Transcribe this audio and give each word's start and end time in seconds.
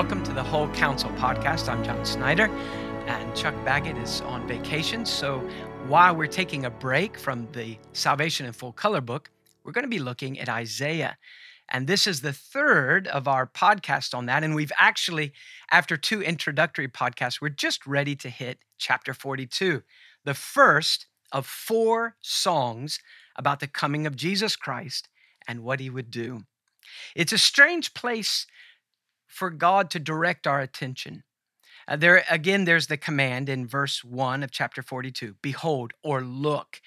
Welcome 0.00 0.22
to 0.22 0.32
the 0.32 0.42
Whole 0.42 0.66
Counsel 0.68 1.10
podcast. 1.10 1.68
I'm 1.68 1.84
John 1.84 2.06
Snyder, 2.06 2.46
and 3.06 3.36
Chuck 3.36 3.54
Baggett 3.66 3.98
is 3.98 4.22
on 4.22 4.48
vacation. 4.48 5.04
So 5.04 5.40
while 5.88 6.16
we're 6.16 6.26
taking 6.26 6.64
a 6.64 6.70
break 6.70 7.18
from 7.18 7.46
the 7.52 7.76
Salvation 7.92 8.46
in 8.46 8.54
Full 8.54 8.72
Color 8.72 9.02
book, 9.02 9.30
we're 9.62 9.72
going 9.72 9.84
to 9.84 9.90
be 9.90 9.98
looking 9.98 10.40
at 10.40 10.48
Isaiah. 10.48 11.18
And 11.68 11.86
this 11.86 12.06
is 12.06 12.22
the 12.22 12.32
third 12.32 13.08
of 13.08 13.28
our 13.28 13.46
podcast 13.46 14.14
on 14.14 14.24
that. 14.24 14.42
And 14.42 14.54
we've 14.54 14.72
actually, 14.78 15.34
after 15.70 15.98
two 15.98 16.22
introductory 16.22 16.88
podcasts, 16.88 17.42
we're 17.42 17.50
just 17.50 17.86
ready 17.86 18.16
to 18.16 18.30
hit 18.30 18.56
chapter 18.78 19.12
42, 19.12 19.82
the 20.24 20.32
first 20.32 21.08
of 21.30 21.44
four 21.44 22.16
songs 22.22 23.00
about 23.36 23.60
the 23.60 23.68
coming 23.68 24.06
of 24.06 24.16
Jesus 24.16 24.56
Christ 24.56 25.10
and 25.46 25.62
what 25.62 25.78
he 25.78 25.90
would 25.90 26.10
do. 26.10 26.44
It's 27.14 27.34
a 27.34 27.38
strange 27.38 27.92
place 27.92 28.46
for 29.30 29.50
God 29.50 29.90
to 29.90 29.98
direct 29.98 30.46
our 30.46 30.60
attention. 30.60 31.22
Uh, 31.88 31.96
there 31.96 32.24
again, 32.28 32.64
there's 32.64 32.88
the 32.88 32.96
command 32.96 33.48
in 33.48 33.66
verse 33.66 34.04
1 34.04 34.42
of 34.42 34.50
chapter 34.50 34.82
42 34.82 35.36
Behold 35.40 35.92
or 36.02 36.20
look. 36.20 36.80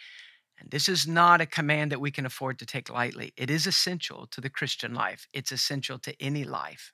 And 0.60 0.70
this 0.70 0.88
is 0.88 1.08
not 1.08 1.42
a 1.42 1.46
command 1.46 1.92
that 1.92 2.00
we 2.00 2.12
can 2.12 2.26
afford 2.26 2.60
to 2.60 2.66
take 2.66 2.90
lightly. 2.90 3.34
It 3.36 3.50
is 3.50 3.66
essential 3.66 4.28
to 4.28 4.40
the 4.40 4.50
Christian 4.50 4.94
life, 4.94 5.28
it's 5.34 5.52
essential 5.52 5.98
to 6.00 6.22
any 6.22 6.44
life. 6.44 6.94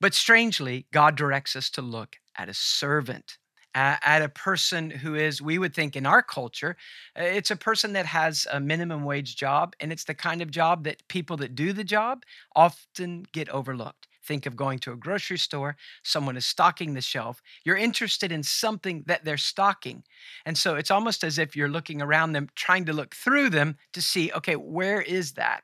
But 0.00 0.14
strangely, 0.14 0.86
God 0.92 1.16
directs 1.16 1.56
us 1.56 1.70
to 1.70 1.82
look 1.82 2.16
at 2.36 2.48
a 2.48 2.54
servant, 2.54 3.38
at 3.74 4.22
a 4.22 4.28
person 4.28 4.90
who 4.90 5.14
is, 5.14 5.40
we 5.40 5.58
would 5.58 5.74
think 5.74 5.94
in 5.94 6.06
our 6.06 6.22
culture, 6.22 6.76
uh, 7.18 7.22
it's 7.22 7.50
a 7.50 7.56
person 7.56 7.92
that 7.92 8.06
has 8.06 8.46
a 8.52 8.58
minimum 8.58 9.04
wage 9.04 9.36
job, 9.36 9.74
and 9.78 9.92
it's 9.92 10.04
the 10.04 10.14
kind 10.14 10.42
of 10.42 10.50
job 10.50 10.84
that 10.84 11.06
people 11.08 11.36
that 11.36 11.54
do 11.54 11.72
the 11.72 11.84
job 11.84 12.24
often 12.56 13.24
get 13.32 13.48
overlooked. 13.50 14.07
Think 14.28 14.44
of 14.44 14.56
going 14.56 14.78
to 14.80 14.92
a 14.92 14.96
grocery 14.96 15.38
store, 15.38 15.76
someone 16.02 16.36
is 16.36 16.44
stocking 16.44 16.92
the 16.92 17.00
shelf. 17.00 17.40
You're 17.64 17.78
interested 17.78 18.30
in 18.30 18.42
something 18.42 19.04
that 19.06 19.24
they're 19.24 19.38
stocking. 19.38 20.04
And 20.44 20.58
so 20.58 20.76
it's 20.76 20.90
almost 20.90 21.24
as 21.24 21.38
if 21.38 21.56
you're 21.56 21.70
looking 21.70 22.02
around 22.02 22.34
them, 22.34 22.48
trying 22.54 22.84
to 22.84 22.92
look 22.92 23.14
through 23.14 23.48
them 23.48 23.78
to 23.94 24.02
see, 24.02 24.30
okay, 24.32 24.54
where 24.54 25.00
is 25.00 25.32
that? 25.32 25.62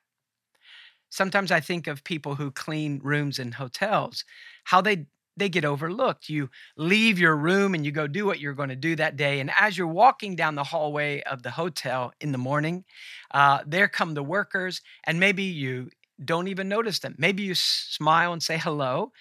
Sometimes 1.10 1.52
I 1.52 1.60
think 1.60 1.86
of 1.86 2.04
people 2.04 2.36
who 2.36 2.50
clean 2.50 3.00
rooms 3.04 3.38
in 3.38 3.52
hotels, 3.52 4.24
how 4.64 4.80
they 4.80 5.06
they 5.36 5.48
get 5.48 5.64
overlooked. 5.64 6.28
You 6.28 6.48
leave 6.76 7.18
your 7.18 7.36
room 7.36 7.74
and 7.74 7.84
you 7.84 7.92
go 7.92 8.06
do 8.06 8.24
what 8.24 8.38
you're 8.40 8.54
going 8.54 8.68
to 8.68 8.76
do 8.76 8.96
that 8.96 9.16
day. 9.16 9.40
And 9.40 9.50
as 9.58 9.76
you're 9.76 9.86
walking 9.86 10.36
down 10.36 10.54
the 10.54 10.64
hallway 10.64 11.22
of 11.22 11.42
the 11.42 11.50
hotel 11.50 12.12
in 12.20 12.32
the 12.32 12.38
morning, 12.38 12.84
uh, 13.32 13.60
there 13.66 13.88
come 13.88 14.14
the 14.14 14.22
workers, 14.22 14.80
and 15.04 15.18
maybe 15.20 15.42
you 15.42 15.90
don't 16.22 16.48
even 16.48 16.68
notice 16.68 17.00
them. 17.00 17.14
Maybe 17.18 17.42
you 17.42 17.54
smile 17.54 18.32
and 18.32 18.42
say 18.42 18.58
hello, 18.58 19.12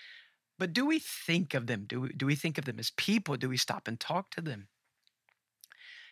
but 0.59 0.73
do 0.73 0.85
we 0.85 0.99
think 0.99 1.53
of 1.53 1.67
them? 1.67 1.85
Do 1.87 2.01
we, 2.01 2.09
do 2.09 2.25
we 2.25 2.35
think 2.35 2.57
of 2.57 2.65
them 2.65 2.79
as 2.79 2.91
people? 2.91 3.35
Do 3.35 3.49
we 3.49 3.57
stop 3.57 3.87
and 3.87 3.99
talk 3.99 4.31
to 4.31 4.41
them? 4.41 4.67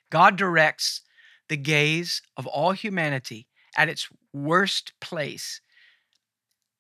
God 0.10 0.36
directs 0.36 1.02
the 1.50 1.58
gaze 1.58 2.22
of 2.38 2.48
all 2.48 2.72
humanity 2.72 3.48
at 3.78 3.90
its 3.90 4.10
worst 4.34 4.94
place 5.00 5.62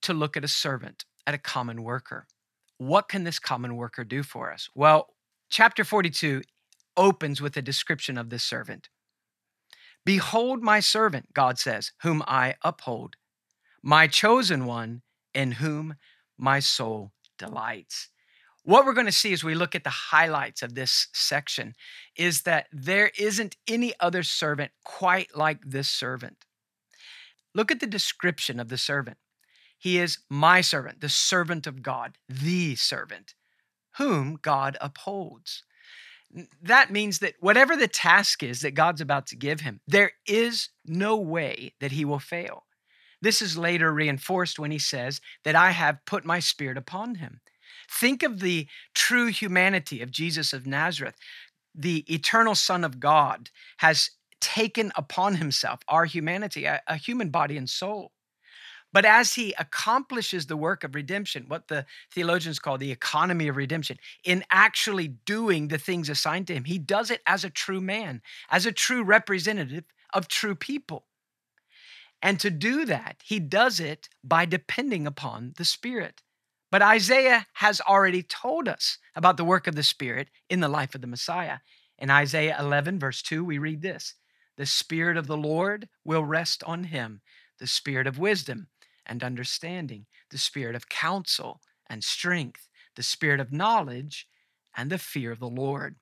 to 0.02 0.14
look 0.14 0.36
at 0.36 0.44
a 0.44 0.50
servant, 0.50 1.06
at 1.28 1.34
a 1.34 1.38
common 1.38 1.84
worker. 1.84 2.28
What 2.78 3.08
can 3.08 3.24
this 3.24 3.40
common 3.40 3.76
worker 3.76 4.04
do 4.04 4.24
for 4.24 4.52
us? 4.52 4.68
Well, 4.76 5.08
chapter 5.50 5.84
42 5.84 6.42
opens 6.98 7.42
with 7.42 7.56
a 7.56 7.62
description 7.62 8.18
of 8.18 8.30
this 8.30 8.44
servant. 8.44 8.90
Behold 10.04 10.64
my 10.64 10.80
servant, 10.80 11.34
God 11.34 11.60
says, 11.60 11.92
whom 12.02 12.24
I 12.28 12.56
uphold 12.64 13.16
my 13.82 14.08
chosen 14.08 14.66
one 14.66 15.02
in 15.34 15.54
whom 15.54 15.96
my 16.38 16.60
soul 16.60 17.12
delights. 17.38 18.10
What 18.64 18.86
we're 18.86 18.94
going 18.94 19.08
to 19.08 19.12
see 19.12 19.34
as 19.34 19.44
we 19.44 19.56
look 19.56 19.74
at 19.74 19.84
the 19.84 19.90
highlights 19.90 20.62
of 20.62 20.76
this 20.76 21.08
section 21.14 21.74
is 22.16 22.44
that 22.44 22.68
there 22.72 23.12
isn't 23.18 23.58
any 23.68 23.94
other 24.00 24.22
servant 24.22 24.72
quite 24.84 25.36
like 25.36 25.60
this 25.66 25.90
servant. 25.90 26.46
Look 27.56 27.72
at 27.72 27.80
the 27.80 27.88
description 27.88 28.60
of 28.60 28.70
the 28.70 28.78
servant. 28.78 29.18
He 29.80 29.98
is 29.98 30.20
my 30.30 30.62
servant, 30.62 31.02
the 31.02 31.10
servant 31.10 31.66
of 31.66 31.82
God, 31.82 32.18
the 32.30 32.76
servant, 32.76 33.34
whom 33.98 34.38
God 34.40 34.78
upholds. 34.80 35.64
That 36.62 36.92
means 36.92 37.18
that 37.20 37.34
whatever 37.40 37.76
the 37.76 37.88
task 37.88 38.44
is 38.44 38.62
that 38.62 38.76
God's 38.76 39.02
about 39.02 39.26
to 39.28 39.36
give 39.36 39.62
him, 39.62 39.82
there 39.88 40.12
is 40.28 40.70
no 40.86 41.18
way 41.18 41.74
that 41.82 41.92
he 41.92 42.06
will 42.06 42.20
fail. 42.20 42.66
This 43.22 43.42
is 43.42 43.58
later 43.58 43.94
reinforced 43.94 44.58
when 44.58 44.72
he 44.72 44.80
says 44.80 45.22
that 45.44 45.56
I 45.56 45.72
have 45.72 46.06
put 46.06 46.26
my 46.26 46.40
spirit 46.40 46.78
upon 46.78 47.16
him. 47.16 47.42
Think 47.90 48.24
of 48.24 48.40
the 48.40 48.68
true 48.94 49.28
humanity 49.28 50.02
of 50.02 50.12
Jesus 50.12 50.54
of 50.54 50.66
Nazareth. 50.66 51.16
The 51.76 52.06
eternal 52.14 52.56
Son 52.56 52.84
of 52.84 53.00
God 53.00 53.50
has 53.78 54.12
taken 54.40 54.92
upon 54.96 55.36
himself 55.36 55.82
our 55.88 56.06
humanity, 56.06 56.66
a, 56.66 56.82
a 56.88 56.96
human 56.96 57.30
body 57.30 57.58
and 57.58 57.70
soul. 57.70 58.12
But 58.94 59.06
as 59.06 59.36
he 59.36 59.54
accomplishes 59.58 60.48
the 60.48 60.58
work 60.58 60.84
of 60.84 60.96
redemption, 60.96 61.46
what 61.48 61.70
the 61.70 61.86
theologians 62.14 62.60
call 62.60 62.78
the 62.78 62.92
economy 62.92 63.48
of 63.48 63.56
redemption, 63.56 63.98
in 64.24 64.44
actually 64.52 65.08
doing 65.08 65.70
the 65.70 65.78
things 65.78 66.10
assigned 66.10 66.48
to 66.48 66.54
him, 66.54 66.66
he 66.66 66.78
does 66.78 67.10
it 67.10 67.22
as 67.26 67.46
a 67.46 67.50
true 67.50 67.80
man, 67.80 68.22
as 68.50 68.66
a 68.66 68.72
true 68.72 69.04
representative 69.04 69.86
of 70.14 70.28
true 70.28 70.56
people. 70.56 71.06
And 72.22 72.40
to 72.40 72.50
do 72.50 72.86
that, 72.86 73.18
he 73.24 73.40
does 73.40 73.80
it 73.80 74.10
by 74.24 74.46
depending 74.46 75.08
upon 75.08 75.54
the 75.58 75.66
Spirit. 75.66 76.22
But 76.70 76.82
Isaiah 76.82 77.48
has 77.54 77.82
already 77.82 78.24
told 78.24 78.68
us 78.68 78.98
about 79.16 79.38
the 79.38 79.44
work 79.44 79.68
of 79.68 79.76
the 79.76 79.84
Spirit 79.84 80.30
in 80.50 80.60
the 80.60 80.70
life 80.70 80.96
of 80.96 81.02
the 81.02 81.08
Messiah. 81.08 81.58
In 81.98 82.10
Isaiah 82.10 82.56
11, 82.60 83.00
verse 83.00 83.22
2, 83.22 83.44
we 83.44 83.58
read 83.58 83.82
this 83.82 84.16
The 84.58 84.66
Spirit 84.66 85.18
of 85.18 85.28
the 85.28 85.38
Lord 85.38 85.90
will 86.06 86.24
rest 86.24 86.64
on 86.64 86.86
him, 86.86 87.22
the 87.60 87.68
Spirit 87.68 88.08
of 88.08 88.20
wisdom 88.20 88.68
and 89.06 89.24
understanding, 89.24 90.06
the 90.30 90.38
Spirit 90.38 90.76
of 90.76 90.90
counsel 90.90 91.60
and 91.90 92.04
strength, 92.04 92.70
the 92.96 93.04
Spirit 93.04 93.40
of 93.40 93.52
knowledge 93.52 94.28
and 94.78 94.90
the 94.90 94.98
fear 94.98 95.32
of 95.32 95.40
the 95.40 95.50
Lord. 95.50 95.96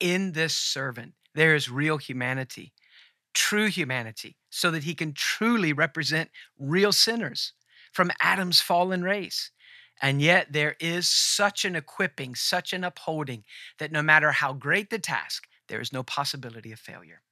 In 0.00 0.32
this 0.32 0.56
servant, 0.56 1.14
there 1.34 1.54
is 1.54 1.70
real 1.70 1.98
humanity 1.98 2.72
true 3.34 3.66
humanity 3.66 4.36
so 4.50 4.70
that 4.70 4.84
he 4.84 4.94
can 4.94 5.12
truly 5.12 5.72
represent 5.72 6.30
real 6.58 6.92
sinners 6.92 7.52
from 7.92 8.10
Adam's 8.20 8.60
fallen 8.60 9.02
race. 9.02 9.50
And 10.02 10.20
yet, 10.20 10.52
there 10.52 10.76
is 10.80 11.06
such 11.08 11.64
an 11.64 11.76
equipping, 11.76 12.34
such 12.34 12.72
an 12.72 12.82
upholding, 12.82 13.44
that 13.78 13.92
no 13.92 14.02
matter 14.02 14.32
how 14.32 14.52
great 14.52 14.90
the 14.90 14.98
task, 14.98 15.46
there 15.68 15.80
is 15.80 15.92
no 15.92 16.02
possibility 16.02 16.72
of 16.72 16.80
failure. 16.80 17.22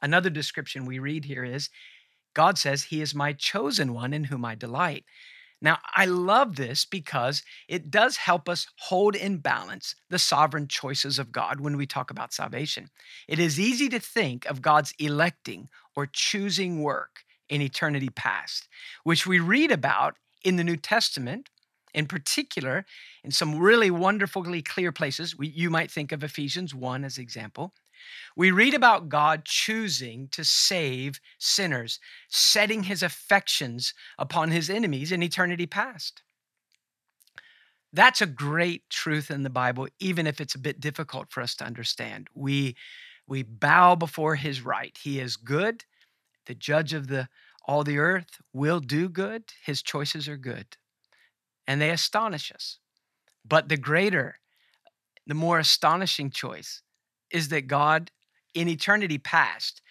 Another 0.00 0.30
description 0.30 0.86
we 0.86 0.98
read 0.98 1.24
here 1.24 1.44
is 1.44 1.68
God 2.34 2.58
says, 2.58 2.84
He 2.84 3.00
is 3.00 3.14
my 3.14 3.32
chosen 3.32 3.92
one 3.92 4.12
in 4.12 4.24
whom 4.24 4.44
I 4.44 4.54
delight. 4.54 5.04
Now, 5.62 5.78
I 5.94 6.04
love 6.04 6.56
this 6.56 6.84
because 6.84 7.42
it 7.68 7.90
does 7.90 8.18
help 8.18 8.48
us 8.48 8.66
hold 8.78 9.16
in 9.16 9.38
balance 9.38 9.94
the 10.10 10.18
sovereign 10.18 10.68
choices 10.68 11.18
of 11.18 11.32
God 11.32 11.60
when 11.60 11.76
we 11.76 11.86
talk 11.86 12.10
about 12.10 12.34
salvation. 12.34 12.90
It 13.26 13.38
is 13.38 13.58
easy 13.58 13.88
to 13.88 13.98
think 13.98 14.44
of 14.46 14.60
God's 14.60 14.92
electing 14.98 15.68
or 15.94 16.06
choosing 16.06 16.82
work 16.82 17.24
in 17.48 17.62
eternity 17.62 18.10
past, 18.10 18.68
which 19.04 19.26
we 19.26 19.38
read 19.38 19.70
about 19.70 20.16
in 20.44 20.56
the 20.56 20.64
New 20.64 20.76
Testament, 20.76 21.48
in 21.94 22.06
particular, 22.06 22.84
in 23.24 23.30
some 23.30 23.58
really 23.58 23.90
wonderfully 23.90 24.60
clear 24.60 24.92
places. 24.92 25.36
We, 25.38 25.48
you 25.48 25.70
might 25.70 25.90
think 25.90 26.12
of 26.12 26.22
Ephesians 26.22 26.74
1 26.74 27.04
as 27.04 27.16
example. 27.16 27.72
We 28.36 28.50
read 28.50 28.74
about 28.74 29.08
God 29.08 29.44
choosing 29.44 30.28
to 30.32 30.44
save 30.44 31.20
sinners, 31.38 31.98
setting 32.28 32.84
his 32.84 33.02
affections 33.02 33.94
upon 34.18 34.50
his 34.50 34.68
enemies 34.68 35.12
in 35.12 35.22
eternity 35.22 35.66
past. 35.66 36.22
That's 37.92 38.20
a 38.20 38.26
great 38.26 38.88
truth 38.90 39.30
in 39.30 39.42
the 39.42 39.50
Bible, 39.50 39.88
even 39.98 40.26
if 40.26 40.40
it's 40.40 40.54
a 40.54 40.58
bit 40.60 40.80
difficult 40.80 41.30
for 41.30 41.40
us 41.40 41.54
to 41.56 41.64
understand. 41.64 42.28
We, 42.34 42.76
we 43.26 43.42
bow 43.42 43.94
before 43.94 44.34
his 44.34 44.60
right. 44.60 44.96
He 45.02 45.18
is 45.18 45.36
good. 45.36 45.84
The 46.46 46.54
judge 46.54 46.92
of 46.92 47.08
the, 47.08 47.28
all 47.66 47.84
the 47.84 47.98
earth 47.98 48.40
will 48.52 48.80
do 48.80 49.08
good. 49.08 49.44
His 49.64 49.82
choices 49.82 50.28
are 50.28 50.36
good. 50.36 50.76
And 51.66 51.80
they 51.80 51.90
astonish 51.90 52.52
us. 52.52 52.78
But 53.48 53.68
the 53.68 53.76
greater, 53.76 54.40
the 55.26 55.34
more 55.34 55.58
astonishing 55.58 56.30
choice 56.30 56.82
is 57.30 57.48
that 57.48 57.66
God, 57.68 58.10
in 58.54 58.68
eternity 58.68 59.18
past, 59.18 59.82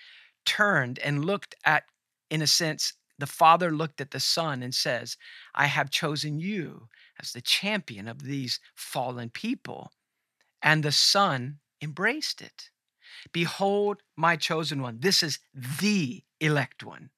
turned 0.46 1.00
and 1.00 1.26
looked 1.26 1.56
at, 1.66 1.84
in 2.30 2.42
a 2.42 2.48
sense, 2.48 2.94
the 3.20 3.28
Father 3.28 3.72
looked 3.72 4.02
at 4.02 4.12
the 4.12 4.20
Son 4.20 4.64
and 4.64 4.74
says, 4.76 5.18
I 5.56 5.68
have 5.68 5.90
chosen 5.90 6.40
you 6.40 6.90
as 7.22 7.32
the 7.32 7.42
champion 7.42 8.08
of 8.08 8.24
these 8.24 8.60
fallen 8.76 9.30
people. 9.30 9.92
And 10.62 10.84
the 10.84 10.92
Son 10.92 11.60
embraced 11.82 12.42
it. 12.42 12.70
Behold, 13.32 14.02
my 14.18 14.36
chosen 14.36 14.82
one. 14.82 15.00
This 15.00 15.24
is 15.24 15.40
the 15.54 16.24
elect 16.40 16.84
one. 16.84 17.10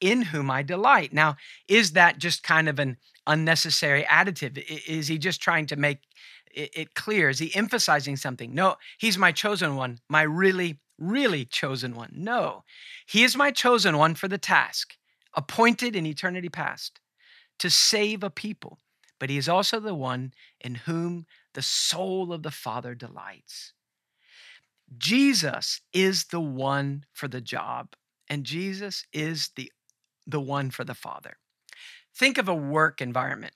in 0.00 0.22
whom 0.22 0.50
I 0.50 0.62
delight. 0.62 1.12
Now, 1.12 1.36
is 1.68 1.92
that 1.92 2.18
just 2.18 2.42
kind 2.42 2.68
of 2.68 2.78
an 2.78 2.96
unnecessary 3.26 4.04
additive? 4.04 4.58
Is 4.86 5.08
he 5.08 5.18
just 5.18 5.40
trying 5.40 5.66
to 5.66 5.76
make 5.76 6.00
it 6.56 6.94
clear? 6.94 7.28
Is 7.28 7.38
he 7.38 7.54
emphasizing 7.54 8.16
something? 8.16 8.54
No, 8.54 8.76
he's 8.98 9.18
my 9.18 9.32
chosen 9.32 9.76
one, 9.76 9.98
my 10.08 10.22
really, 10.22 10.80
really 10.98 11.44
chosen 11.44 11.94
one. 11.94 12.12
No, 12.14 12.64
he 13.06 13.24
is 13.24 13.36
my 13.36 13.50
chosen 13.50 13.98
one 13.98 14.14
for 14.14 14.28
the 14.28 14.38
task, 14.38 14.96
appointed 15.34 15.96
in 15.96 16.06
eternity 16.06 16.48
past 16.48 17.00
to 17.58 17.70
save 17.70 18.22
a 18.22 18.30
people. 18.30 18.78
But 19.18 19.30
he 19.30 19.36
is 19.36 19.48
also 19.48 19.80
the 19.80 19.94
one 19.94 20.32
in 20.60 20.74
whom 20.74 21.26
the 21.54 21.62
soul 21.62 22.32
of 22.32 22.42
the 22.42 22.50
Father 22.50 22.94
delights. 22.94 23.72
Jesus 24.98 25.80
is 25.92 26.24
the 26.24 26.40
one 26.40 27.04
for 27.12 27.28
the 27.28 27.40
job, 27.40 27.94
and 28.28 28.44
Jesus 28.44 29.06
is 29.12 29.50
the, 29.56 29.72
the 30.26 30.40
one 30.40 30.70
for 30.70 30.84
the 30.84 30.94
Father. 30.94 31.38
Think 32.14 32.38
of 32.38 32.48
a 32.48 32.54
work 32.54 33.00
environment 33.00 33.54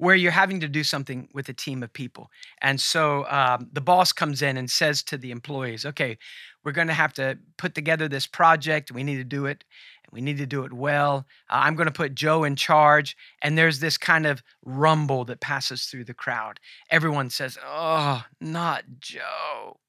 where 0.00 0.14
you're 0.14 0.32
having 0.32 0.60
to 0.60 0.68
do 0.68 0.82
something 0.82 1.28
with 1.34 1.46
a 1.50 1.52
team 1.52 1.82
of 1.82 1.92
people. 1.92 2.30
And 2.62 2.80
so 2.80 3.26
um, 3.28 3.68
the 3.70 3.82
boss 3.82 4.14
comes 4.14 4.40
in 4.40 4.56
and 4.56 4.70
says 4.70 5.02
to 5.02 5.18
the 5.18 5.30
employees, 5.30 5.84
okay, 5.84 6.16
we're 6.64 6.72
going 6.72 6.88
to 6.88 6.94
have 6.94 7.12
to 7.14 7.38
put 7.58 7.74
together 7.74 8.08
this 8.08 8.26
project. 8.26 8.90
We 8.90 9.02
need 9.02 9.16
to 9.16 9.24
do 9.24 9.44
it. 9.44 9.62
And 10.04 10.10
we 10.10 10.22
need 10.22 10.38
to 10.38 10.46
do 10.46 10.64
it 10.64 10.72
well. 10.72 11.26
Uh, 11.50 11.60
I'm 11.64 11.76
going 11.76 11.86
to 11.86 11.92
put 11.92 12.14
Joe 12.14 12.44
in 12.44 12.56
charge. 12.56 13.14
And 13.42 13.58
there's 13.58 13.80
this 13.80 13.98
kind 13.98 14.24
of 14.24 14.42
rumble 14.64 15.26
that 15.26 15.42
passes 15.42 15.84
through 15.84 16.04
the 16.04 16.14
crowd. 16.14 16.60
Everyone 16.88 17.28
says, 17.28 17.58
oh, 17.62 18.24
not 18.40 18.84
Joe. 19.00 19.80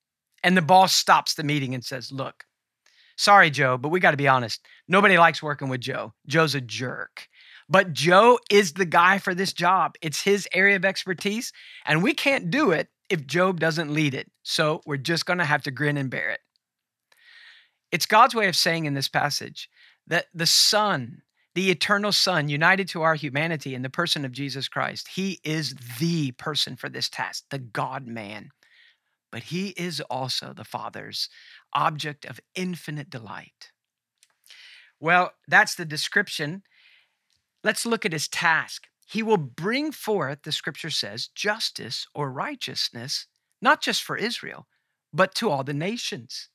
And 0.44 0.58
the 0.58 0.62
boss 0.62 0.94
stops 0.94 1.36
the 1.36 1.44
meeting 1.46 1.74
and 1.74 1.86
says, 1.86 2.12
look, 2.12 2.44
sorry, 3.16 3.50
Joe, 3.50 3.78
but 3.78 3.90
we 3.90 4.02
got 4.02 4.12
to 4.12 4.18
be 4.18 4.28
honest. 4.28 4.60
Nobody 4.90 5.18
likes 5.18 5.42
working 5.42 5.70
with 5.70 5.80
Joe. 5.80 6.12
Joe's 6.28 6.54
a 6.54 6.60
jerk. 6.60 7.30
But 7.72 7.94
Joe 7.94 8.38
is 8.50 8.74
the 8.74 8.86
guy 8.86 9.18
for 9.18 9.34
this 9.34 9.54
job. 9.54 9.96
It's 10.02 10.22
his 10.22 10.46
area 10.54 10.76
of 10.76 10.84
expertise, 10.84 11.54
and 11.86 12.04
we 12.04 12.14
can't 12.14 12.52
do 12.52 12.72
it 12.72 12.90
if 13.10 13.26
Job 13.26 13.62
doesn't 13.62 13.94
lead 13.94 14.14
it. 14.14 14.30
So 14.44 14.82
we're 14.86 14.98
just 14.98 15.26
going 15.26 15.40
to 15.40 15.46
have 15.46 15.64
to 15.64 15.72
grin 15.72 15.96
and 15.96 16.10
bear 16.10 16.32
it. 16.32 16.42
It's 17.90 18.06
God's 18.06 18.36
way 18.36 18.50
of 18.50 18.58
saying 18.58 18.86
in 18.86 18.94
this 18.94 19.08
passage 19.08 19.70
that 20.06 20.26
the 20.34 20.46
Son, 20.46 21.22
the 21.56 21.72
eternal 21.72 22.12
Son, 22.12 22.50
united 22.50 22.90
to 22.90 23.04
our 23.04 23.16
humanity 23.16 23.74
in 23.74 23.84
the 23.84 23.90
person 23.90 24.26
of 24.26 24.34
Jesus 24.34 24.68
Christ, 24.68 25.08
he 25.08 25.40
is 25.46 25.74
the 25.98 26.34
person 26.34 26.76
for 26.76 26.90
this 26.90 27.08
task, 27.08 27.46
the 27.52 27.60
God 27.60 28.06
man. 28.06 28.50
But 29.32 29.44
he 29.44 29.70
is 29.70 30.02
also 30.02 30.52
the 30.52 30.66
Father's 30.66 31.30
object 31.72 32.26
of 32.26 32.42
infinite 32.54 33.10
delight. 33.10 33.72
Well, 35.00 35.32
that's 35.48 35.76
the 35.76 35.86
description 35.86 36.64
Let's 37.64 37.86
look 37.86 38.06
at 38.06 38.14
his 38.14 38.28
task. 38.28 38.88
He 39.08 39.24
will 39.24 39.38
bring 39.38 39.92
forth, 39.92 40.44
the 40.44 40.52
scripture 40.52 40.90
says, 40.90 41.28
justice 41.36 42.08
or 42.16 42.32
righteousness, 42.32 43.28
not 43.62 43.82
just 43.82 44.04
for 44.04 44.16
Israel, 44.18 44.68
but 45.14 45.36
to 45.36 45.50
all 45.50 45.64
the 45.64 45.74
nations. 45.74 46.50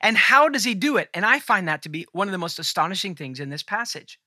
And 0.00 0.16
how 0.16 0.48
does 0.48 0.64
he 0.64 0.74
do 0.74 0.96
it? 0.96 1.10
And 1.12 1.26
I 1.26 1.38
find 1.38 1.68
that 1.68 1.82
to 1.82 1.88
be 1.88 2.06
one 2.12 2.28
of 2.28 2.32
the 2.32 2.38
most 2.38 2.58
astonishing 2.58 3.14
things 3.14 3.38
in 3.38 3.50
this 3.50 3.62
passage. 3.62 4.18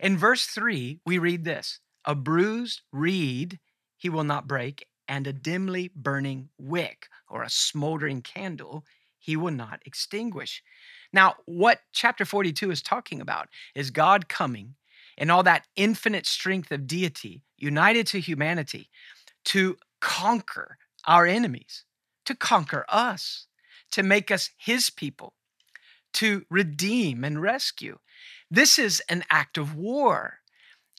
In 0.00 0.16
verse 0.16 0.46
3, 0.46 1.00
we 1.06 1.18
read 1.18 1.44
this 1.44 1.80
A 2.04 2.14
bruised 2.14 2.82
reed 2.92 3.60
he 3.96 4.08
will 4.08 4.24
not 4.24 4.48
break, 4.48 4.88
and 5.06 5.28
a 5.28 5.32
dimly 5.32 5.92
burning 5.94 6.48
wick 6.58 7.06
or 7.28 7.44
a 7.44 7.50
smoldering 7.50 8.20
candle 8.20 8.84
he 9.18 9.36
will 9.36 9.52
not 9.52 9.80
extinguish. 9.86 10.60
Now, 11.12 11.36
what 11.44 11.80
chapter 11.92 12.24
42 12.24 12.72
is 12.72 12.82
talking 12.82 13.20
about 13.20 13.48
is 13.76 13.92
God 13.92 14.28
coming 14.28 14.74
and 15.18 15.30
all 15.30 15.42
that 15.42 15.66
infinite 15.76 16.26
strength 16.26 16.70
of 16.70 16.86
deity 16.86 17.42
united 17.56 18.06
to 18.08 18.20
humanity 18.20 18.90
to 19.44 19.76
conquer 20.00 20.78
our 21.06 21.26
enemies, 21.26 21.84
to 22.24 22.34
conquer 22.34 22.84
us, 22.88 23.46
to 23.90 24.02
make 24.02 24.30
us 24.30 24.50
his 24.56 24.90
people, 24.90 25.34
to 26.14 26.44
redeem 26.50 27.24
and 27.24 27.40
rescue. 27.40 27.98
This 28.50 28.78
is 28.78 29.02
an 29.08 29.24
act 29.30 29.58
of 29.58 29.74
war. 29.74 30.38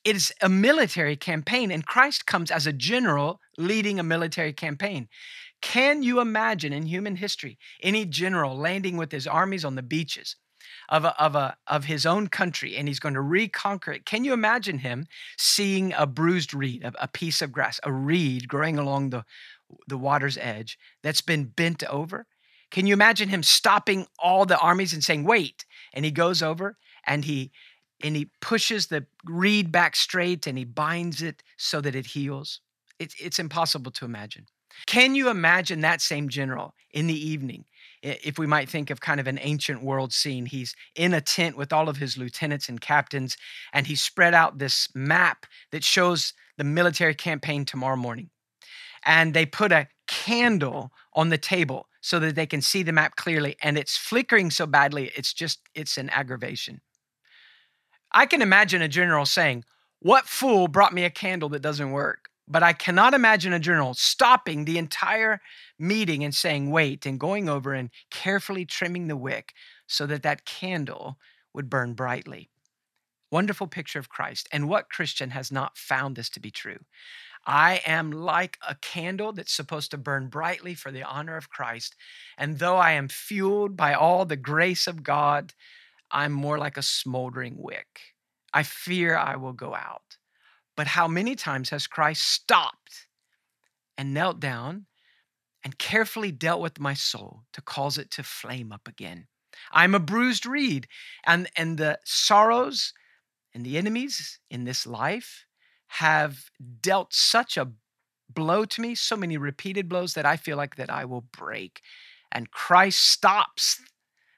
It 0.03 0.15
is 0.15 0.33
a 0.41 0.49
military 0.49 1.15
campaign, 1.15 1.71
and 1.71 1.85
Christ 1.85 2.25
comes 2.25 2.51
as 2.51 2.67
a 2.67 2.73
general 2.73 3.39
leading 3.57 3.99
a 3.99 4.03
military 4.03 4.53
campaign. 4.53 5.07
Can 5.61 6.03
you 6.03 6.19
imagine 6.19 6.73
in 6.73 6.85
human 6.85 7.15
history 7.15 7.57
any 7.81 8.05
general 8.05 8.57
landing 8.57 8.97
with 8.97 9.11
his 9.13 9.27
armies 9.27 9.63
on 9.63 9.75
the 9.75 9.81
beaches, 9.81 10.35
of 10.89 11.05
a, 11.05 11.21
of 11.21 11.35
a 11.35 11.57
of 11.67 11.85
his 11.85 12.05
own 12.05 12.27
country 12.27 12.75
and 12.75 12.87
he's 12.87 12.99
going 12.99 13.13
to 13.13 13.21
reconquer 13.21 13.91
it. 13.91 14.05
Can 14.05 14.23
you 14.25 14.33
imagine 14.33 14.79
him 14.79 15.07
seeing 15.37 15.93
a 15.93 16.05
bruised 16.05 16.53
reed, 16.53 16.83
a, 16.83 16.93
a 17.01 17.07
piece 17.07 17.41
of 17.41 17.51
grass, 17.51 17.79
a 17.83 17.91
reed 17.91 18.47
growing 18.47 18.77
along 18.77 19.09
the 19.09 19.25
the 19.87 19.97
water's 19.97 20.37
edge 20.37 20.77
that's 21.01 21.21
been 21.21 21.45
bent 21.45 21.83
over? 21.85 22.27
Can 22.69 22.87
you 22.87 22.93
imagine 22.93 23.29
him 23.29 23.43
stopping 23.43 24.07
all 24.17 24.45
the 24.45 24.57
armies 24.57 24.93
and 24.93 25.03
saying, 25.03 25.23
"Wait!" 25.23 25.65
And 25.93 26.05
he 26.05 26.11
goes 26.11 26.41
over 26.41 26.77
and 27.05 27.25
he 27.25 27.51
and 28.03 28.15
he 28.15 28.29
pushes 28.41 28.87
the 28.87 29.05
reed 29.23 29.71
back 29.71 29.95
straight 29.95 30.45
and 30.45 30.57
he 30.57 30.65
binds 30.65 31.21
it 31.21 31.41
so 31.57 31.81
that 31.81 31.95
it 31.95 32.07
heals. 32.07 32.59
It's, 32.99 33.15
it's 33.19 33.39
impossible 33.39 33.91
to 33.91 34.05
imagine. 34.05 34.47
Can 34.85 35.15
you 35.15 35.29
imagine 35.29 35.81
that 35.81 36.01
same 36.01 36.29
general 36.29 36.75
in 36.91 37.07
the 37.07 37.27
evening 37.27 37.65
if 38.03 38.37
we 38.37 38.45
might 38.45 38.69
think 38.69 38.89
of 38.89 38.99
kind 38.99 39.19
of 39.19 39.27
an 39.27 39.39
ancient 39.41 39.81
world 39.81 40.11
scene, 40.11 40.45
he's 40.45 40.75
in 40.95 41.13
a 41.13 41.21
tent 41.21 41.57
with 41.57 41.71
all 41.71 41.87
of 41.87 41.97
his 41.97 42.17
lieutenants 42.17 42.67
and 42.67 42.81
captains, 42.81 43.37
and 43.71 43.87
he 43.87 43.95
spread 43.95 44.33
out 44.33 44.59
this 44.59 44.89
map 44.93 45.45
that 45.71 45.83
shows 45.83 46.33
the 46.57 46.65
military 46.65 47.15
campaign 47.15 47.63
tomorrow 47.63 47.95
morning. 47.95 48.29
And 49.05 49.33
they 49.33 49.45
put 49.45 49.71
a 49.71 49.87
candle 50.07 50.91
on 51.13 51.29
the 51.29 51.37
table 51.37 51.87
so 52.01 52.19
that 52.19 52.35
they 52.35 52.45
can 52.45 52.61
see 52.61 52.83
the 52.83 52.91
map 52.91 53.15
clearly, 53.15 53.55
and 53.63 53.77
it's 53.77 53.95
flickering 53.95 54.51
so 54.51 54.65
badly, 54.65 55.11
it's 55.15 55.33
just, 55.33 55.61
it's 55.73 55.97
an 55.97 56.09
aggravation. 56.09 56.81
I 58.11 58.25
can 58.25 58.41
imagine 58.41 58.81
a 58.81 58.89
general 58.89 59.25
saying, 59.25 59.63
What 59.99 60.25
fool 60.25 60.67
brought 60.67 60.93
me 60.93 61.05
a 61.05 61.09
candle 61.09 61.49
that 61.49 61.61
doesn't 61.61 61.91
work? 61.91 62.22
But 62.53 62.61
I 62.61 62.73
cannot 62.73 63.15
imagine 63.15 63.51
a 63.51 63.57
general 63.57 63.95
stopping 63.95 64.65
the 64.65 64.77
entire 64.77 65.41
meeting 65.79 66.23
and 66.23 66.35
saying, 66.35 66.69
wait, 66.69 67.03
and 67.03 67.19
going 67.19 67.49
over 67.49 67.73
and 67.73 67.89
carefully 68.11 68.63
trimming 68.63 69.07
the 69.07 69.17
wick 69.17 69.53
so 69.87 70.05
that 70.05 70.21
that 70.21 70.45
candle 70.45 71.17
would 71.55 71.67
burn 71.67 71.95
brightly. 71.95 72.51
Wonderful 73.31 73.65
picture 73.65 73.97
of 73.97 74.09
Christ. 74.09 74.47
And 74.51 74.69
what 74.69 74.91
Christian 74.91 75.31
has 75.31 75.51
not 75.51 75.79
found 75.79 76.15
this 76.15 76.29
to 76.29 76.39
be 76.39 76.51
true? 76.51 76.77
I 77.43 77.81
am 77.87 78.11
like 78.11 78.59
a 78.69 78.75
candle 78.75 79.33
that's 79.33 79.51
supposed 79.51 79.89
to 79.89 79.97
burn 79.97 80.27
brightly 80.27 80.75
for 80.75 80.91
the 80.91 81.01
honor 81.01 81.37
of 81.37 81.49
Christ. 81.49 81.95
And 82.37 82.59
though 82.59 82.77
I 82.77 82.91
am 82.91 83.07
fueled 83.07 83.75
by 83.75 83.95
all 83.95 84.25
the 84.25 84.37
grace 84.37 84.85
of 84.85 85.01
God, 85.01 85.55
I'm 86.11 86.31
more 86.31 86.59
like 86.59 86.77
a 86.77 86.83
smoldering 86.83 87.55
wick. 87.57 88.13
I 88.53 88.61
fear 88.61 89.17
I 89.17 89.37
will 89.37 89.53
go 89.53 89.73
out. 89.73 90.17
But 90.75 90.87
how 90.87 91.07
many 91.07 91.35
times 91.35 91.69
has 91.69 91.87
Christ 91.87 92.23
stopped 92.23 93.07
and 93.97 94.13
knelt 94.13 94.39
down 94.39 94.87
and 95.63 95.77
carefully 95.77 96.31
dealt 96.31 96.61
with 96.61 96.79
my 96.79 96.93
soul 96.93 97.43
to 97.53 97.61
cause 97.61 97.97
it 97.97 98.11
to 98.11 98.23
flame 98.23 98.71
up 98.71 98.87
again? 98.87 99.27
I'm 99.71 99.93
a 99.93 99.99
bruised 99.99 100.45
reed, 100.45 100.87
and, 101.25 101.47
and 101.55 101.77
the 101.77 101.99
sorrows 102.05 102.93
and 103.53 103.65
the 103.65 103.77
enemies 103.77 104.39
in 104.49 104.63
this 104.63 104.87
life 104.87 105.45
have 105.87 106.49
dealt 106.81 107.13
such 107.13 107.55
a 107.55 107.71
blow 108.29 108.65
to 108.65 108.81
me, 108.81 108.95
so 108.95 109.15
many 109.15 109.37
repeated 109.37 109.87
blows 109.87 110.15
that 110.15 110.25
I 110.25 110.37
feel 110.37 110.57
like 110.57 110.75
that 110.77 110.89
I 110.89 111.05
will 111.05 111.21
break. 111.21 111.81
And 112.31 112.49
Christ 112.49 112.99
stops 112.99 113.79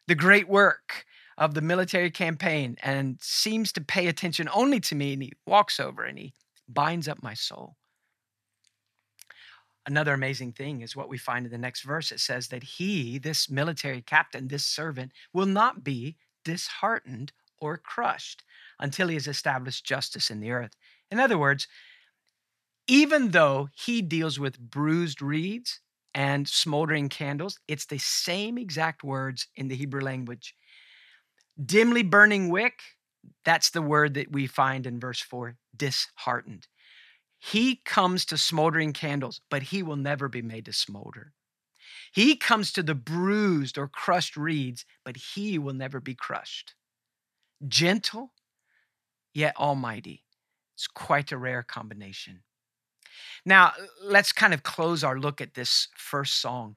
the 0.08 0.16
great 0.16 0.50
work 0.50 1.06
of 1.38 1.54
the 1.54 1.62
military 1.62 2.12
campaign 2.12 2.78
and 2.82 3.18
seems 3.22 3.72
to 3.74 3.82
pay 3.82 4.08
attention 4.08 4.50
only 4.54 4.80
to 4.80 4.96
me. 4.96 5.14
And 5.14 5.24
he 5.24 5.34
walks 5.46 5.80
over 5.80 6.04
and 6.04 6.18
he 6.18 6.34
binds 6.68 7.08
up 7.08 7.22
my 7.22 7.34
soul. 7.34 7.76
Another 9.88 10.14
amazing 10.14 10.54
thing 10.54 10.82
is 10.82 10.96
what 10.96 11.10
we 11.10 11.18
find 11.18 11.46
in 11.46 11.52
the 11.52 11.58
next 11.58 11.84
verse. 11.84 12.12
It 12.12 12.20
says 12.20 12.48
that 12.48 12.64
he, 12.64 13.20
this 13.20 13.50
military 13.50 14.02
captain, 14.02 14.48
this 14.48 14.66
servant, 14.66 15.12
will 15.32 15.46
not 15.46 15.84
be 15.84 16.18
disheartened 16.44 17.32
or 17.60 17.78
crushed 17.78 18.44
until 18.80 19.10
he 19.10 19.14
has 19.14 19.28
established 19.28 19.86
justice 19.86 20.32
in 20.32 20.40
the 20.40 20.52
earth. 20.52 20.76
In 21.12 21.20
other 21.20 21.38
words, 21.38 21.68
even 22.88 23.32
though 23.32 23.70
he 23.74 24.02
deals 24.02 24.40
with 24.40 24.60
bruised 24.60 25.22
reeds 25.22 25.82
and 26.14 26.48
smoldering 26.48 27.10
candles, 27.10 27.60
it's 27.68 27.86
the 27.86 27.98
same 27.98 28.58
exact 28.58 29.04
words 29.04 29.48
in 29.56 29.68
the 29.68 29.76
Hebrew 29.76 30.02
language 30.02 30.56
dimly 31.64 32.04
burning 32.04 32.50
wick, 32.50 32.80
that's 33.44 33.70
the 33.72 33.82
word 33.82 34.14
that 34.16 34.32
we 34.32 34.48
find 34.48 34.86
in 34.86 35.00
verse 35.00 35.22
4 35.22 35.58
disheartened. 35.76 36.68
He 37.40 37.82
comes 37.86 38.26
to 38.26 38.38
smoldering 38.38 38.94
candles, 38.94 39.42
but 39.50 39.64
he 39.64 39.84
will 39.84 39.98
never 39.98 40.28
be 40.30 40.42
made 40.42 40.66
to 40.66 40.74
smolder. 40.74 41.34
He 42.12 42.36
comes 42.36 42.72
to 42.74 42.84
the 42.84 42.96
bruised 42.96 43.78
or 43.78 43.88
crushed 43.88 44.38
reeds, 44.38 44.86
but 45.04 45.18
he 45.18 45.60
will 45.60 45.74
never 45.74 46.00
be 46.00 46.16
crushed. 46.16 46.76
gentle, 47.68 48.34
yet 49.34 49.56
almighty. 49.58 50.24
It's 50.76 50.88
quite 50.88 51.32
a 51.32 51.38
rare 51.38 51.64
combination. 51.64 52.44
Now, 53.46 53.74
let's 54.02 54.32
kind 54.32 54.54
of 54.54 54.64
close 54.64 55.04
our 55.04 55.18
look 55.20 55.42
at 55.42 55.54
this 55.54 55.88
first 55.96 56.42
song 56.42 56.76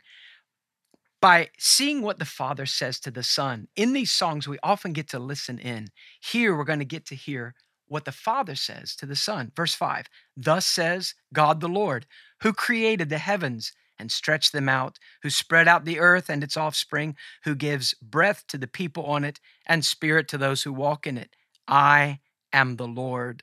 by 1.20 1.48
seeing 1.58 2.02
what 2.02 2.18
the 2.18 2.25
Father 2.25 2.66
says 2.66 3.00
to 3.00 3.10
the 3.10 3.22
Son. 3.22 3.68
In 3.76 3.92
these 3.92 4.12
songs, 4.12 4.46
we 4.46 4.58
often 4.62 4.92
get 4.92 5.08
to 5.10 5.18
listen 5.18 5.58
in. 5.58 5.88
Here, 6.20 6.56
we're 6.56 6.64
going 6.64 6.78
to 6.78 6.84
get 6.84 7.06
to 7.06 7.14
hear 7.14 7.54
what 7.87 8.04
the 8.04 8.12
Father 8.12 8.54
says 8.54 8.94
to 8.96 9.06
the 9.06 9.16
Son. 9.16 9.52
Verse 9.56 9.75
5 9.75 10.06
Thus 10.37 10.66
says 10.66 11.14
God 11.32 11.60
the 11.60 11.68
Lord, 11.68 12.06
who 12.42 12.52
created 12.52 13.08
the 13.08 13.18
heavens 13.18 13.72
and 13.98 14.12
stretched 14.12 14.52
them 14.52 14.68
out, 14.68 14.98
who 15.22 15.30
spread 15.30 15.66
out 15.66 15.84
the 15.84 15.98
earth 15.98 16.28
and 16.28 16.44
its 16.44 16.56
offspring, 16.56 17.16
who 17.44 17.54
gives 17.54 17.94
breath 17.94 18.44
to 18.48 18.58
the 18.58 18.68
people 18.68 19.04
on 19.04 19.25
it 19.25 19.40
and 19.66 19.84
spirit 19.84 20.28
to 20.28 20.38
those 20.38 20.62
who 20.62 20.72
walk 20.72 21.06
in 21.06 21.18
it. 21.18 21.34
I 21.66 22.20
am 22.52 22.76
the 22.76 22.87
Lord. 22.87 23.42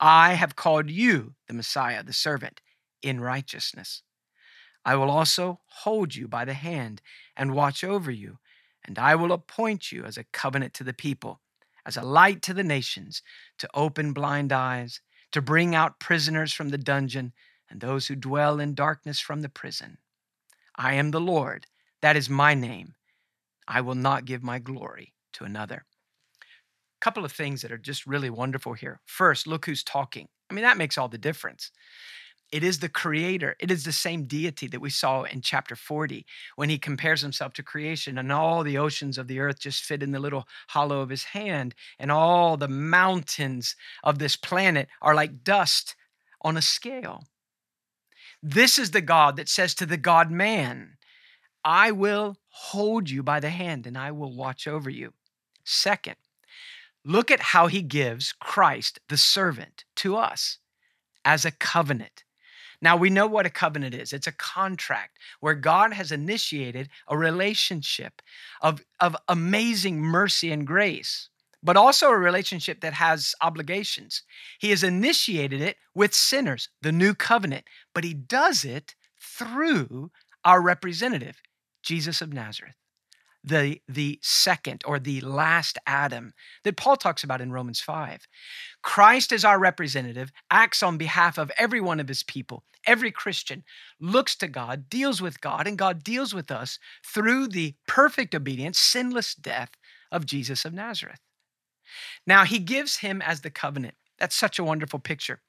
I 0.00 0.34
have 0.34 0.56
called 0.56 0.90
you, 0.90 1.34
the 1.46 1.54
Messiah, 1.54 2.02
the 2.02 2.12
servant, 2.12 2.60
in 3.02 3.20
righteousness. 3.20 4.02
I 4.84 4.96
will 4.96 5.10
also 5.10 5.60
hold 5.66 6.14
you 6.14 6.26
by 6.26 6.44
the 6.44 6.54
hand 6.54 7.02
and 7.36 7.54
watch 7.54 7.84
over 7.84 8.10
you, 8.10 8.38
and 8.84 8.98
I 8.98 9.14
will 9.14 9.32
appoint 9.32 9.92
you 9.92 10.04
as 10.04 10.16
a 10.16 10.24
covenant 10.24 10.74
to 10.74 10.84
the 10.84 10.92
people, 10.92 11.40
as 11.86 11.96
a 11.96 12.02
light 12.02 12.42
to 12.42 12.54
the 12.54 12.64
nations, 12.64 13.22
to 13.58 13.68
open 13.74 14.12
blind 14.12 14.52
eyes, 14.52 15.00
to 15.30 15.40
bring 15.40 15.74
out 15.74 16.00
prisoners 16.00 16.52
from 16.52 16.70
the 16.70 16.78
dungeon, 16.78 17.32
and 17.70 17.80
those 17.80 18.06
who 18.06 18.16
dwell 18.16 18.60
in 18.60 18.74
darkness 18.74 19.20
from 19.20 19.40
the 19.40 19.48
prison. 19.48 19.98
I 20.76 20.94
am 20.94 21.10
the 21.10 21.20
Lord, 21.20 21.66
that 22.00 22.16
is 22.16 22.28
my 22.28 22.54
name. 22.54 22.94
I 23.68 23.80
will 23.80 23.94
not 23.94 24.24
give 24.24 24.42
my 24.42 24.58
glory 24.58 25.14
to 25.34 25.44
another. 25.44 25.84
Couple 27.00 27.24
of 27.24 27.32
things 27.32 27.62
that 27.62 27.72
are 27.72 27.78
just 27.78 28.06
really 28.06 28.30
wonderful 28.30 28.74
here. 28.74 29.00
First, 29.06 29.46
look 29.46 29.66
who's 29.66 29.82
talking. 29.82 30.28
I 30.50 30.54
mean, 30.54 30.64
that 30.64 30.76
makes 30.76 30.98
all 30.98 31.08
the 31.08 31.18
difference. 31.18 31.70
It 32.52 32.62
is 32.62 32.80
the 32.80 32.90
creator. 32.90 33.56
It 33.58 33.70
is 33.70 33.84
the 33.84 33.92
same 33.92 34.24
deity 34.24 34.66
that 34.68 34.80
we 34.80 34.90
saw 34.90 35.22
in 35.22 35.40
chapter 35.40 35.74
40 35.74 36.26
when 36.54 36.68
he 36.68 36.78
compares 36.78 37.22
himself 37.22 37.54
to 37.54 37.62
creation 37.62 38.18
and 38.18 38.30
all 38.30 38.62
the 38.62 38.76
oceans 38.76 39.16
of 39.16 39.26
the 39.26 39.40
earth 39.40 39.58
just 39.58 39.82
fit 39.82 40.02
in 40.02 40.12
the 40.12 40.20
little 40.20 40.46
hollow 40.68 41.00
of 41.00 41.08
his 41.08 41.24
hand 41.24 41.74
and 41.98 42.12
all 42.12 42.58
the 42.58 42.68
mountains 42.68 43.74
of 44.04 44.18
this 44.18 44.36
planet 44.36 44.88
are 45.00 45.14
like 45.14 45.42
dust 45.42 45.96
on 46.42 46.58
a 46.58 46.62
scale. 46.62 47.24
This 48.42 48.78
is 48.78 48.90
the 48.90 49.00
God 49.00 49.36
that 49.36 49.48
says 49.48 49.74
to 49.76 49.86
the 49.86 49.96
God 49.96 50.30
man, 50.30 50.98
I 51.64 51.90
will 51.92 52.36
hold 52.48 53.08
you 53.08 53.22
by 53.22 53.40
the 53.40 53.50
hand 53.50 53.86
and 53.86 53.96
I 53.96 54.10
will 54.10 54.36
watch 54.36 54.66
over 54.66 54.90
you. 54.90 55.14
Second, 55.64 56.16
look 57.02 57.30
at 57.30 57.40
how 57.40 57.68
he 57.68 57.80
gives 57.80 58.34
Christ, 58.34 58.98
the 59.08 59.16
servant, 59.16 59.84
to 59.96 60.16
us 60.16 60.58
as 61.24 61.46
a 61.46 61.50
covenant. 61.52 62.24
Now, 62.82 62.96
we 62.96 63.10
know 63.10 63.28
what 63.28 63.46
a 63.46 63.50
covenant 63.50 63.94
is 63.94 64.12
it's 64.12 64.26
a 64.26 64.32
contract 64.32 65.18
where 65.40 65.54
God 65.54 65.92
has 65.92 66.12
initiated 66.12 66.88
a 67.08 67.16
relationship 67.16 68.20
of, 68.60 68.82
of 69.00 69.16
amazing 69.28 70.00
mercy 70.00 70.50
and 70.50 70.66
grace, 70.66 71.28
but 71.62 71.76
also 71.76 72.10
a 72.10 72.18
relationship 72.18 72.80
that 72.80 72.94
has 72.94 73.34
obligations. 73.40 74.22
He 74.58 74.70
has 74.70 74.82
initiated 74.82 75.60
it 75.60 75.76
with 75.94 76.12
sinners, 76.12 76.68
the 76.82 76.92
new 76.92 77.14
covenant, 77.14 77.64
but 77.94 78.04
He 78.04 78.14
does 78.14 78.64
it 78.64 78.96
through 79.20 80.10
our 80.44 80.60
representative, 80.60 81.40
Jesus 81.82 82.20
of 82.20 82.32
Nazareth 82.32 82.74
the, 83.44 83.80
the 83.88 84.18
second 84.22 84.82
or 84.86 84.98
the 84.98 85.20
last 85.20 85.78
Adam 85.86 86.32
that 86.64 86.76
Paul 86.76 86.96
talks 86.96 87.24
about 87.24 87.40
in 87.40 87.52
Romans 87.52 87.80
5. 87.80 88.26
Christ, 88.82 89.32
as 89.32 89.44
our 89.44 89.58
representative, 89.58 90.32
acts 90.50 90.82
on 90.82 90.96
behalf 90.98 91.38
of 91.38 91.50
every 91.58 91.80
one 91.80 92.00
of 92.00 92.08
his 92.08 92.22
people. 92.22 92.64
Every 92.86 93.12
Christian 93.12 93.62
looks 94.00 94.34
to 94.36 94.48
God, 94.48 94.88
deals 94.88 95.22
with 95.22 95.40
God, 95.40 95.66
and 95.66 95.78
God 95.78 96.02
deals 96.02 96.34
with 96.34 96.50
us 96.50 96.78
through 97.04 97.48
the 97.48 97.74
perfect 97.86 98.34
obedience, 98.34 98.78
sinless 98.78 99.34
death 99.34 99.70
of 100.10 100.26
Jesus 100.26 100.64
of 100.64 100.72
Nazareth. 100.72 101.20
Now, 102.26 102.44
he 102.44 102.58
gives 102.58 102.98
him 102.98 103.22
as 103.22 103.42
the 103.42 103.50
covenant. 103.50 103.94
That's 104.18 104.36
such 104.36 104.58
a 104.58 104.64
wonderful 104.64 104.98
picture. 104.98 105.42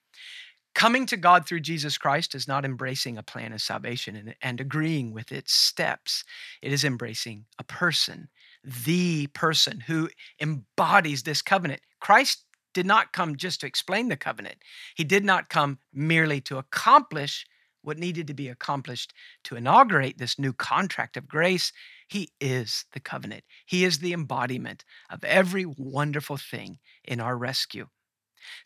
Coming 0.75 1.05
to 1.07 1.17
God 1.17 1.45
through 1.45 1.59
Jesus 1.59 1.97
Christ 1.97 2.33
is 2.33 2.47
not 2.47 2.65
embracing 2.65 3.17
a 3.17 3.23
plan 3.23 3.53
of 3.53 3.61
salvation 3.61 4.15
and, 4.15 4.35
and, 4.41 4.59
agreeing 4.59 5.13
with 5.13 5.31
its 5.31 5.53
steps. 5.53 6.23
It 6.61 6.73
is 6.73 6.83
embracing 6.83 7.45
a 7.59 7.63
person, 7.63 8.29
the 8.63 9.27
person 9.27 9.81
who 9.81 10.09
embodies 10.41 11.23
this 11.23 11.41
covenant. 11.43 11.81
Christ 11.99 12.43
did 12.73 12.85
not 12.87 13.13
come 13.13 13.35
just 13.35 13.61
to 13.61 13.67
explain 13.67 14.09
the 14.09 14.17
covenant, 14.17 14.57
He 14.95 15.03
did 15.03 15.23
not 15.23 15.49
come 15.49 15.77
merely 15.93 16.41
to 16.41 16.57
accomplish 16.57 17.45
what 17.83 17.99
needed 17.99 18.27
to 18.27 18.33
be 18.33 18.47
accomplished 18.47 19.13
to 19.43 19.57
inaugurate 19.57 20.17
this 20.17 20.39
new 20.39 20.53
contract 20.53 21.17
of 21.17 21.27
grace. 21.27 21.71
He 22.07 22.29
is 22.39 22.85
the 22.93 22.99
covenant, 22.99 23.43
He 23.65 23.83
is 23.83 23.99
the 23.99 24.13
embodiment 24.13 24.85
of 25.09 25.23
every 25.23 25.65
wonderful 25.65 26.37
thing 26.37 26.79
in 27.03 27.19
our 27.19 27.37
rescue. 27.37 27.87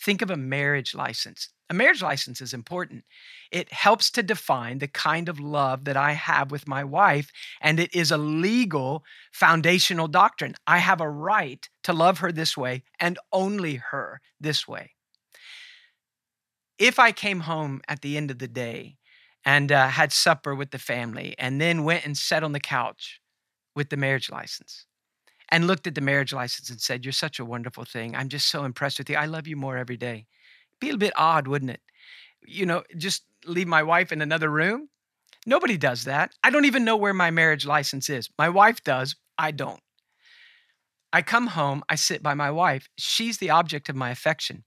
Think 0.02 0.22
of 0.22 0.30
a 0.30 0.38
marriage 0.38 0.94
license. 0.96 1.50
A 1.70 1.74
marriage 1.74 2.02
license 2.02 2.40
is 2.40 2.54
important. 2.54 3.04
It 3.52 3.72
helps 3.74 4.10
to 4.12 4.24
define 4.24 4.80
the 4.80 4.88
kind 4.88 5.28
of 5.28 5.40
love 5.40 5.84
that 5.86 5.98
I 5.98 6.14
have 6.14 6.50
with 6.50 6.68
my 6.68 6.84
wife, 6.84 7.30
and 7.62 7.80
it 7.80 7.94
is 7.94 8.10
a 8.10 8.18
legal 8.18 9.04
foundational 9.32 10.08
doctrine. 10.08 10.56
I 10.66 10.78
have 10.78 11.02
a 11.02 11.10
right 11.10 11.68
to 11.84 11.94
love 11.94 12.20
her 12.20 12.32
this 12.32 12.56
way 12.56 12.84
and 13.00 13.20
only 13.34 13.76
her 13.76 14.22
this 14.40 14.68
way. 14.68 14.92
If 16.78 17.00
I 17.00 17.12
came 17.12 17.42
home 17.42 17.82
at 17.88 18.02
the 18.02 18.18
end 18.18 18.32
of 18.32 18.40
the 18.40 18.48
day 18.48 18.98
and 19.44 19.72
uh, 19.72 19.88
had 19.88 20.14
supper 20.14 20.54
with 20.56 20.72
the 20.72 20.80
family 20.80 21.36
and 21.38 21.60
then 21.60 21.84
went 21.84 22.06
and 22.06 22.18
sat 22.18 22.44
on 22.44 22.52
the 22.52 22.60
couch 22.60 23.20
with 23.76 23.90
the 23.90 23.98
marriage 23.98 24.30
license, 24.30 24.86
and 25.50 25.68
looked 25.68 25.88
at 25.88 25.96
the 25.96 26.01
marriage 26.01 26.34
license 26.34 26.70
and 26.70 26.82
said, 26.82 27.06
You're 27.06 27.12
such 27.12 27.39
a 27.39 27.46
wonderful 27.46 27.86
thing. 27.86 28.16
I'm 28.16 28.30
just 28.30 28.48
so 28.48 28.63
impressed 28.63 28.98
with 28.98 29.10
you. 29.10 29.16
I 29.16 29.25
love 29.25 29.48
you 29.48 29.56
more 29.56 29.77
every 29.77 29.98
day. 29.98 30.25
Be 30.80 30.89
a 30.89 30.98
bit 30.98 31.13
odd, 31.16 31.48
wouldn't 31.48 31.72
it? 31.72 31.82
You 32.46 32.66
know, 32.66 32.84
just 32.98 33.24
leave 33.46 33.68
my 33.68 33.84
wife 33.84 34.12
in 34.12 34.22
another 34.22 34.50
room. 34.50 34.89
Nobody 35.46 35.77
does 35.77 36.04
that. 36.04 36.34
I 36.44 36.50
don't 36.50 36.66
even 36.66 36.84
know 36.84 36.98
where 36.98 37.13
my 37.13 37.32
marriage 37.32 37.66
license 37.66 38.10
is. 38.10 38.30
My 38.38 38.50
wife 38.50 38.84
does. 38.84 39.16
I 39.38 39.51
don't. 39.51 39.80
I 41.13 41.22
come 41.22 41.48
home, 41.48 41.84
I 41.89 41.96
sit 41.96 42.22
by 42.22 42.34
my 42.34 42.51
wife. 42.51 42.89
She's 42.98 43.38
the 43.38 43.50
object 43.50 43.89
of 43.89 43.96
my 43.96 44.10
affection. 44.10 44.66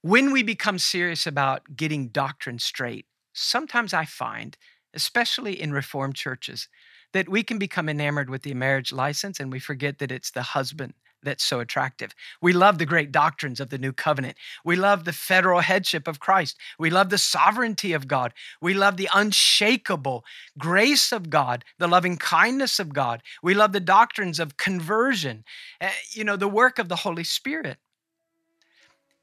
When 0.00 0.32
we 0.32 0.42
become 0.42 0.78
serious 0.78 1.26
about 1.26 1.76
getting 1.76 2.08
doctrine 2.08 2.58
straight, 2.58 3.06
sometimes 3.32 3.92
I 3.92 4.04
find, 4.04 4.56
especially 4.94 5.60
in 5.60 5.72
Reformed 5.72 6.14
churches, 6.14 6.68
that 7.12 7.28
we 7.28 7.42
can 7.42 7.58
become 7.58 7.88
enamored 7.88 8.30
with 8.30 8.42
the 8.42 8.54
marriage 8.54 8.92
license 8.92 9.40
and 9.40 9.52
we 9.52 9.58
forget 9.58 9.98
that 9.98 10.12
it's 10.12 10.30
the 10.30 10.42
husband 10.42 10.94
that's 11.22 11.44
so 11.44 11.60
attractive. 11.60 12.14
We 12.40 12.52
love 12.52 12.78
the 12.78 12.86
great 12.86 13.12
doctrines 13.12 13.60
of 13.60 13.68
the 13.68 13.78
new 13.78 13.92
covenant. 13.92 14.36
We 14.64 14.76
love 14.76 15.04
the 15.04 15.12
federal 15.12 15.60
headship 15.60 16.08
of 16.08 16.20
Christ. 16.20 16.56
We 16.78 16.90
love 16.90 17.10
the 17.10 17.18
sovereignty 17.18 17.92
of 17.92 18.08
God. 18.08 18.32
We 18.60 18.74
love 18.74 18.96
the 18.96 19.08
unshakable 19.14 20.24
grace 20.58 21.12
of 21.12 21.30
God, 21.30 21.64
the 21.78 21.88
loving 21.88 22.16
kindness 22.16 22.78
of 22.78 22.92
God. 22.92 23.22
We 23.42 23.54
love 23.54 23.72
the 23.72 23.80
doctrines 23.80 24.40
of 24.40 24.56
conversion, 24.56 25.44
uh, 25.80 25.90
you 26.10 26.24
know, 26.24 26.36
the 26.36 26.48
work 26.48 26.78
of 26.78 26.88
the 26.88 26.96
Holy 26.96 27.24
Spirit. 27.24 27.78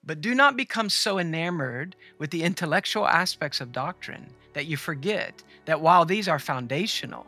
But 0.03 0.21
do 0.21 0.33
not 0.33 0.55
become 0.55 0.89
so 0.89 1.19
enamored 1.19 1.95
with 2.17 2.31
the 2.31 2.43
intellectual 2.43 3.07
aspects 3.07 3.59
of 3.59 3.73
doctrine 3.73 4.33
that 4.53 4.65
you 4.65 4.77
forget 4.77 5.43
that 5.65 5.81
while 5.81 6.05
these 6.05 6.27
are 6.27 6.39
foundational, 6.39 7.27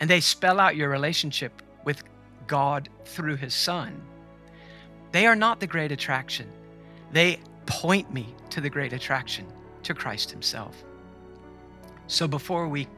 and 0.00 0.08
they 0.08 0.20
spell 0.20 0.58
out 0.58 0.76
your 0.76 0.88
relationship 0.88 1.62
with 1.84 2.02
God 2.46 2.88
through 3.04 3.36
His 3.36 3.54
Son. 3.54 4.00
They 5.12 5.26
are 5.26 5.36
not 5.36 5.60
the 5.60 5.66
great 5.66 5.92
attraction. 5.92 6.50
They 7.12 7.38
point 7.66 8.12
me 8.12 8.34
to 8.50 8.60
the 8.60 8.70
great 8.70 8.92
attraction, 8.92 9.46
to 9.82 9.94
Christ 9.94 10.30
Himself. 10.30 10.84
So 12.06 12.26
before 12.26 12.68
we 12.68 12.88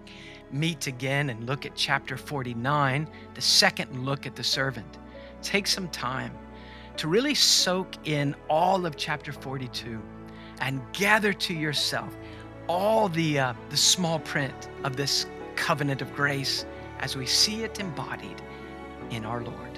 meet 0.51 0.87
again 0.87 1.31
and 1.31 1.47
look 1.47 1.67
at 1.67 1.75
chapter 1.75 2.17
49, 2.17 3.09
the 3.35 3.41
second 3.41 4.05
look 4.05 4.27
at 4.27 4.37
the 4.37 4.45
servant, 4.45 4.99
take 5.43 5.67
some 5.67 5.89
time 5.89 6.33
to 6.97 7.09
really 7.09 7.35
soak 7.35 7.95
in 8.07 8.35
all 8.49 8.87
of 8.87 8.97
chapter 8.97 9.33
42 9.33 10.01
and 10.61 10.81
gather 10.93 11.33
to 11.33 11.55
yourself 11.55 12.17
all 12.69 13.09
the, 13.09 13.39
uh, 13.39 13.55
the 13.71 13.77
small 13.77 14.21
print 14.21 14.69
of 14.85 14.97
this 14.97 15.27
covenant 15.57 16.01
of 16.03 16.15
grace 16.15 16.65
as 17.04 17.16
we 17.16 17.26
see 17.26 17.64
it 17.64 17.80
embodied 17.80 18.40
in 19.11 19.26
our 19.26 19.42
Lord. 19.42 19.74